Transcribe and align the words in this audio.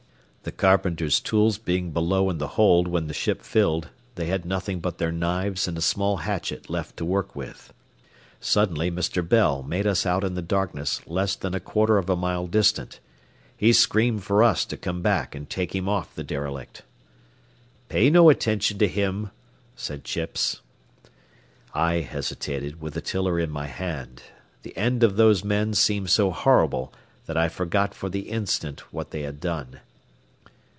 The 0.43 0.51
carpenter's 0.51 1.19
tools 1.19 1.59
being 1.59 1.91
below 1.91 2.31
in 2.31 2.39
the 2.39 2.47
hold 2.57 2.87
when 2.87 3.05
the 3.05 3.13
ship 3.13 3.43
filled, 3.43 3.89
they 4.15 4.25
had 4.25 4.43
nothing 4.43 4.79
but 4.79 4.97
their 4.97 5.11
knives 5.11 5.67
and 5.67 5.77
a 5.77 5.81
small 5.83 6.17
hatchet 6.17 6.67
left 6.67 6.97
to 6.97 7.05
work 7.05 7.35
with. 7.35 7.71
Suddenly 8.39 8.89
Mr. 8.89 9.25
Bell 9.29 9.61
made 9.61 9.85
us 9.85 10.03
out 10.03 10.23
in 10.23 10.33
the 10.33 10.41
darkness 10.41 11.05
less 11.05 11.35
than 11.35 11.53
a 11.53 11.59
quarter 11.59 11.99
of 11.99 12.09
a 12.09 12.15
mile 12.15 12.47
distant. 12.47 12.99
He 13.55 13.71
screamed 13.71 14.23
for 14.23 14.41
us 14.41 14.65
to 14.65 14.77
come 14.77 15.03
back 15.03 15.35
and 15.35 15.47
take 15.47 15.75
him 15.75 15.87
off 15.87 16.15
the 16.15 16.23
derelict. 16.23 16.81
"Pay 17.87 18.09
no 18.09 18.29
attention 18.31 18.79
to 18.79 18.87
him," 18.87 19.29
said 19.75 20.03
Chips. 20.03 20.61
I 21.75 21.97
hesitated, 21.97 22.81
with 22.81 22.95
the 22.95 23.01
tiller 23.01 23.39
in 23.39 23.51
my 23.51 23.67
hand. 23.67 24.23
The 24.63 24.75
end 24.75 25.03
of 25.03 25.17
those 25.17 25.43
men 25.43 25.75
seemed 25.75 26.09
so 26.09 26.31
horrible 26.31 26.91
that 27.27 27.37
I 27.37 27.47
forgot 27.47 27.93
for 27.93 28.09
the 28.09 28.21
instant 28.29 28.91
what 28.91 29.11
they 29.11 29.21
had 29.21 29.39
done. 29.39 29.81